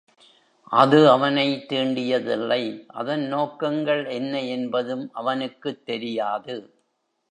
அது 0.71 1.09
அவனைத் 1.09 1.67
தீண்டியதில்லை 1.69 2.59
அதன் 2.93 3.25
நோக்கங்கள் 3.27 4.05
என்ன 4.11 4.41
என்பதும் 4.49 5.09
அவனுக்குத் 5.13 5.85
தெரியாது. 5.85 6.55